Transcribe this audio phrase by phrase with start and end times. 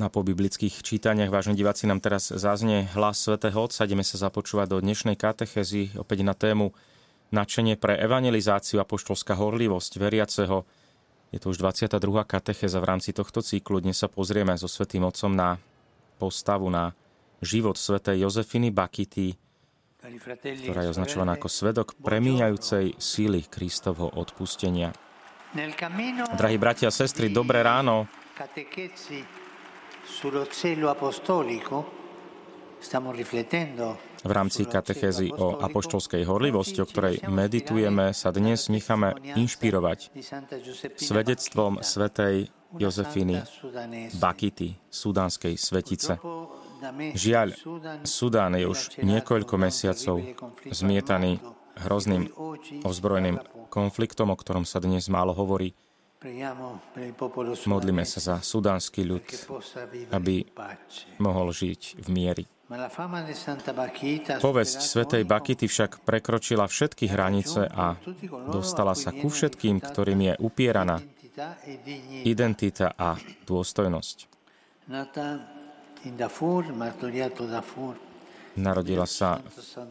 [0.00, 3.84] Na pobiblických čítaniach, vážni diváci, nám teraz zaznie hlas svätého Otca.
[3.84, 6.72] Ideme sa započúvať do dnešnej katechezy opäť na tému
[7.28, 10.64] načenie pre evangelizáciu a poštolská horlivosť veriaceho.
[11.36, 12.00] Je to už 22.
[12.24, 13.84] katecheza v rámci tohto cyklu.
[13.84, 15.60] Dnes sa pozrieme so svätým Otcom na
[16.16, 16.96] postavu, na
[17.44, 19.36] život svätej Jozefiny Bakity,
[20.64, 24.96] ktorá je označovaná ako svedok premiňajúcej síly Kristovho odpustenia.
[26.40, 28.08] Drahí bratia a sestry, dobré ráno
[30.04, 31.84] sullo zelo apostolico,
[32.80, 40.12] stiamo riflettendo v rámci katechézy o apoštolskej horlivosti, o ktorej meditujeme, sa dnes necháme inšpirovať
[41.00, 43.40] svedectvom svetej Jozefiny
[44.20, 46.20] Bakity, sudánskej svetice.
[47.16, 47.48] Žiaľ,
[48.08, 50.16] Sudán je už niekoľko mesiacov
[50.68, 51.40] zmietaný
[51.80, 52.32] hrozným
[52.84, 55.72] ozbrojeným konfliktom, o ktorom sa dnes málo hovorí.
[57.64, 59.24] Modlíme sa za sudánsky ľud,
[60.12, 60.44] aby
[61.16, 62.44] mohol žiť v miery.
[64.38, 67.96] Povesť svätej Bakity však prekročila všetky hranice a
[68.52, 71.00] dostala sa ku všetkým, ktorým je upieraná
[72.22, 73.16] identita a
[73.48, 74.16] dôstojnosť.
[78.60, 79.40] Narodila sa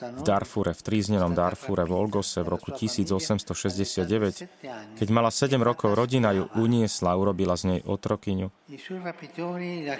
[0.00, 4.96] v Darfure, v tríznenom Darfure v Olgose v roku 1869.
[4.96, 8.48] Keď mala 7 rokov, rodina ju uniesla, urobila z nej otrokyňu.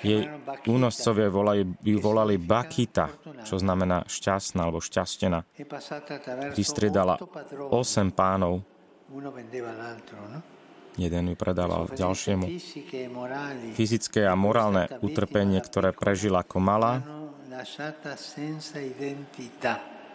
[0.00, 0.32] Jej
[0.64, 3.12] únoscovia volali, ju volali Bakita,
[3.44, 5.44] čo znamená šťastná alebo šťastená.
[6.56, 8.64] Vystriedala 8 pánov.
[10.94, 12.46] Jeden ju predával ďalšiemu.
[13.74, 17.02] Fyzické a morálne utrpenie, ktoré prežila ako malá,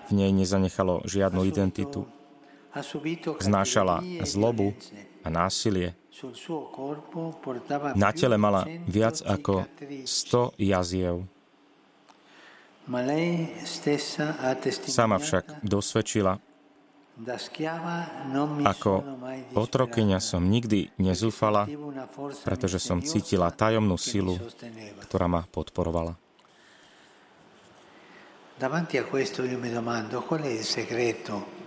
[0.10, 2.10] v nej nezanechalo žiadnu identitu.
[3.40, 4.74] Znášala zlobu
[5.24, 5.94] a násilie.
[7.96, 9.66] Na tele mala viac ako
[10.04, 11.24] 100 jaziev.
[14.90, 16.42] Sama však dosvedčila,
[18.66, 18.94] ako
[19.54, 21.70] otrokyňa som nikdy nezúfala,
[22.48, 24.40] pretože som cítila tajomnú silu,
[25.06, 26.18] ktorá ma podporovala.
[28.60, 31.59] Davanti a questo io mi domando qual è il segreto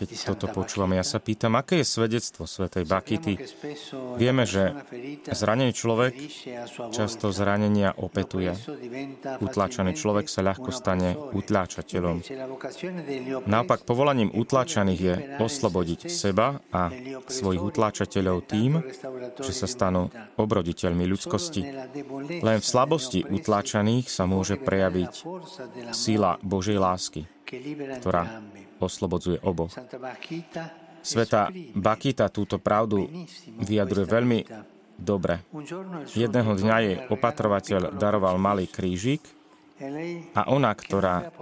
[0.00, 0.96] keď toto počúvame.
[0.96, 3.36] Ja sa pýtam, aké je svedectvo svätej Bakity.
[4.16, 4.72] Vieme, že
[5.28, 6.16] zranený človek
[6.88, 8.56] často zranenia opetuje.
[9.44, 12.24] Utláčaný človek sa ľahko stane utláčateľom.
[13.44, 16.88] Naopak, povolaním utláčaných je oslobodiť seba a
[17.28, 18.80] svojich utláčateľov tým,
[19.36, 20.08] že sa stanú
[20.40, 21.60] obroditeľmi ľudskosti.
[22.40, 25.12] Len v slabosti utláčaných sa môže prejaviť
[25.92, 27.28] síla Božej lásky,
[27.98, 28.42] ktorá
[28.78, 29.74] oslobodzuje oboch.
[31.00, 33.08] Sveta Bakita túto pravdu
[33.58, 34.38] vyjadruje veľmi
[35.00, 35.40] dobre.
[36.12, 39.24] Jedného dňa jej opatrovateľ daroval malý krížik
[40.36, 41.32] a ona, ktorá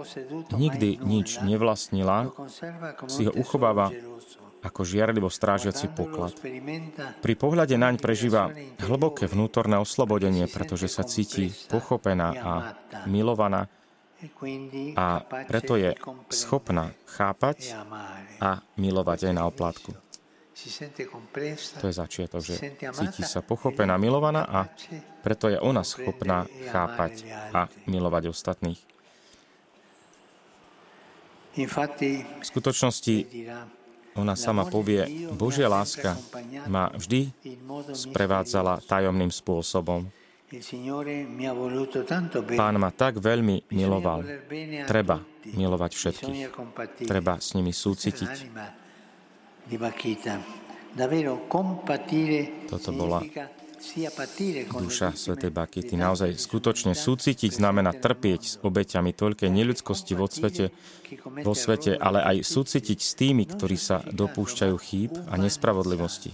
[0.55, 2.31] nikdy nič nevlastnila,
[3.11, 3.91] si ho uchováva
[4.59, 6.35] ako žiarlivo strážiaci poklad.
[7.23, 12.53] Pri pohľade naň prežíva hlboké vnútorné oslobodenie, pretože sa cíti pochopená a
[13.07, 13.71] milovaná
[14.95, 15.07] a
[15.47, 15.95] preto je
[16.31, 17.75] schopná chápať
[18.43, 19.95] a milovať aj na oplátku.
[21.79, 24.59] To je začiatok, že cíti sa pochopená, milovaná a
[25.23, 27.23] preto je ona schopná chápať
[27.55, 28.79] a milovať ostatných.
[31.55, 33.15] V skutočnosti
[34.19, 36.19] ona sama povie, Božia láska
[36.67, 37.31] ma vždy
[37.95, 40.11] sprevádzala tajomným spôsobom.
[42.57, 44.25] Pán ma tak veľmi miloval.
[44.89, 46.37] Treba milovať všetkých.
[47.05, 48.33] Treba s nimi súcitiť.
[52.65, 53.21] Toto bola
[54.73, 55.95] duša svätej Bakity.
[55.95, 60.73] Naozaj skutočne súcitiť znamená trpieť s obeťami toľkej neľudskosti vo svete,
[61.45, 66.33] vo svete, ale aj súcitiť s tými, ktorí sa dopúšťajú chýb a nespravodlivosti.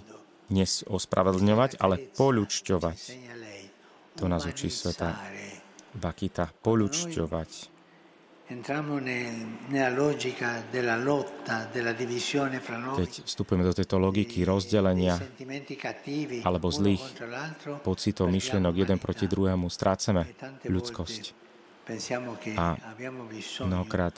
[0.50, 2.98] Nesospravedlňovať, ale poľučťovať
[4.16, 5.16] to nás učí sveta
[5.96, 7.76] Bakita polučťovať.
[12.86, 15.18] Keď vstupujeme do tejto logiky rozdelenia
[16.46, 17.02] alebo zlých
[17.82, 20.30] pocitov, myšlienok jeden proti druhému, strácame
[20.62, 21.34] ľudskosť.
[22.54, 22.78] A
[23.66, 24.14] mnohokrát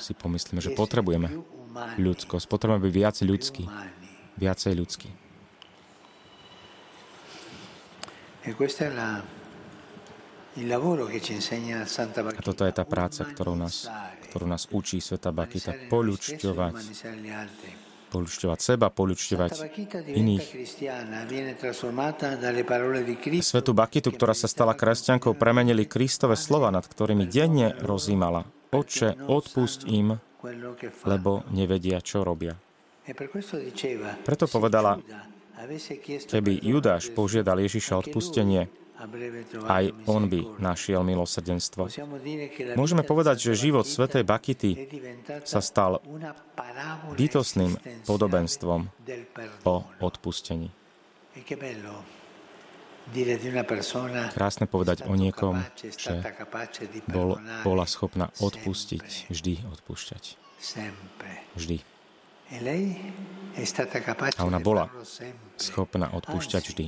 [0.00, 1.36] si pomyslíme, že potrebujeme
[2.00, 3.68] ľudskosť, potrebujeme byť viac ľudský,
[4.40, 5.08] viacej ľudský.
[5.12, 5.26] E
[10.56, 13.84] a toto je tá práca, ktorú nás,
[14.32, 16.74] ktorú nás učí Sveta Bakita, poľučťovať
[18.06, 19.50] Poľučťovať seba, poľučťovať
[20.14, 20.44] iných.
[23.42, 28.46] Svetu Bakitu, ktorá sa stala kresťankou, premenili Kristove slova, nad ktorými denne rozímala.
[28.70, 30.16] Oče, odpusť im,
[31.04, 32.54] lebo nevedia, čo robia.
[33.06, 33.12] E
[34.22, 34.98] Preto povedala,
[36.28, 38.68] keby Judáš požiadal Ježiša odpustenie,
[39.68, 41.92] aj on by našiel milosrdenstvo.
[42.80, 44.72] Môžeme povedať, že život svätej Bakity
[45.44, 46.00] sa stal
[47.12, 47.76] bytostným
[48.08, 48.88] podobenstvom
[49.68, 50.72] o odpustení.
[54.34, 56.24] Krásne povedať o niekom, že
[57.06, 60.24] bol, bola schopná odpustiť, vždy odpúšťať.
[61.54, 61.76] Vždy.
[64.36, 64.92] A ona bola
[65.56, 66.86] schopná odpúšťať vždy.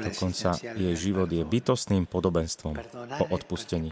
[0.00, 2.74] Dokonca jej život je bytostným podobenstvom
[3.18, 3.90] o odpustení.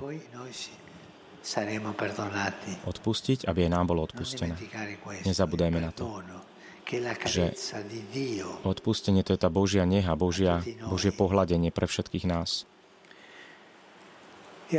[2.87, 4.55] Odpustiť, aby jej nám bolo odpustené.
[5.27, 6.23] Nezabudajme na to,
[7.27, 7.53] že
[8.65, 12.65] odpustenie to je tá Božia neha, Božia, Božie pohľadenie pre všetkých nás.
[14.69, 14.77] E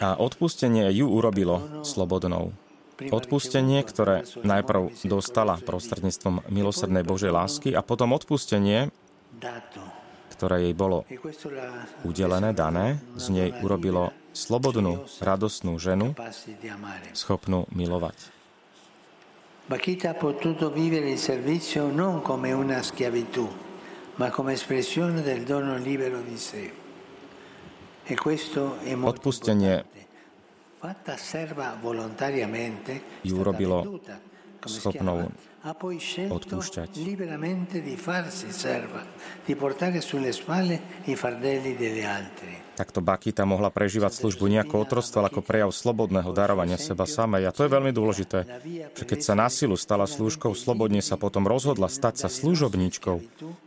[0.00, 2.56] A odpustenie ju urobilo slobodnou.
[2.96, 8.88] Odpustenie, ktoré najprv dostala prostredníctvom milosrdnej Božej lásky a potom odpustenie,
[10.32, 11.04] ktoré jej bolo
[12.08, 16.16] udelené, dané, z nej urobilo slobodnú, radostnú ženu,
[17.12, 18.36] schopnú milovať.
[19.66, 23.50] Bakita ha potuto vivere il servizio non come una schiavitù,
[24.14, 26.70] ma come espressione del dono libero di sé.
[28.06, 28.14] E
[28.94, 29.84] Odpustenie
[33.24, 34.00] ju urobilo
[34.66, 35.30] schopnou
[36.30, 36.94] odpúšťať.
[42.76, 47.50] Takto Bakita mohla prežívať službu nie ako otrostvo, ale ako prejav slobodného darovania seba samej.
[47.50, 48.46] A to je veľmi dôležité,
[48.94, 53.18] že keď sa na silu stala slúžkou, slobodne sa potom rozhodla stať sa služobníčkou,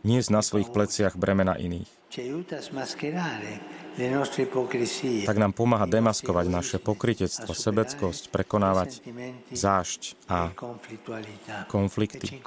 [0.08, 1.99] nie na svojich pleciach bremena iných
[5.26, 9.02] tak nám pomáha demaskovať naše pokritectvo, sebeckosť, prekonávať
[9.54, 10.50] zášť a
[11.70, 12.42] konflikty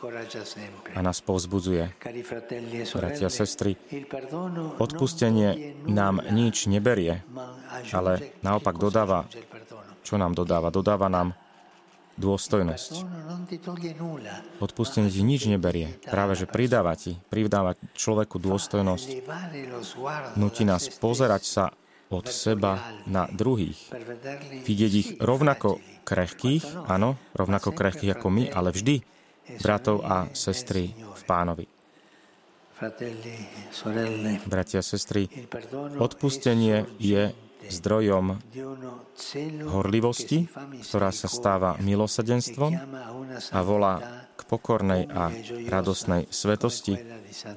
[0.95, 1.83] a nás povzbudzuje.
[1.95, 3.79] E Bratia a sestry,
[4.79, 7.23] odpustenie nám nič neberie,
[7.95, 9.27] ale naopak dodáva,
[10.03, 10.73] čo nám dodáva?
[10.73, 11.35] Dodáva nám
[12.17, 12.91] dôstojnosť.
[14.61, 15.97] Odpustenie ti nič neberie.
[16.05, 19.07] Práve, že pridáva ti, pridáva človeku dôstojnosť.
[20.37, 21.65] Nutí nás pozerať sa
[22.13, 23.89] od seba na druhých.
[24.63, 29.01] Vidieť ich rovnako krehkých, áno, rovnako krehkých ako my, ale vždy
[29.59, 31.65] bratov a sestry v pánovi.
[34.45, 35.29] Bratia a sestry,
[35.97, 37.31] odpustenie je
[37.69, 38.39] zdrojom
[39.69, 40.49] horlivosti,
[40.83, 42.71] ktorá sa stáva milosadenstvom
[43.51, 45.29] a volá k pokornej a
[45.69, 46.97] radosnej svetosti,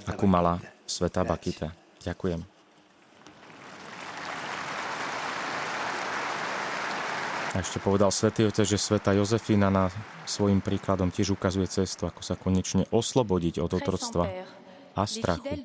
[0.07, 1.75] akú mala Sveta Bakita.
[2.05, 2.57] Ďakujem.
[7.57, 9.89] A ešte povedal svätý Otec, že sveta Jozefína na
[10.29, 14.29] svojim príkladom tiež ukazuje cestu, ako sa konečne oslobodiť od otroctva
[14.93, 15.65] a strachu.